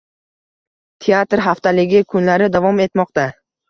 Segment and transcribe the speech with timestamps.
[1.05, 3.33] «Teatr haftaligi» kunlari davom etmoqda